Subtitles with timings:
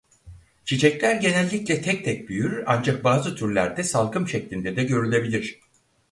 [0.65, 5.59] Çiçekler genellikle tek tek büyür ancak bazı türlerde salkım şeklinde de görülebilir.